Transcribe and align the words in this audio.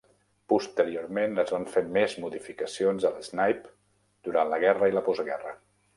Posteriorment, 0.53 1.35
es 1.43 1.51
van 1.57 1.67
fer 1.75 1.83
més 1.99 2.15
modificacions 2.23 3.05
a 3.11 3.11
l"Snipe 3.13 3.75
durant 4.29 4.55
la 4.55 4.61
guerra 4.65 4.91
i 4.93 4.97
la 4.97 5.05
postguerra. 5.11 5.55